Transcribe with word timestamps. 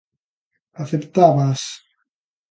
Aceptábaas. 0.81 1.61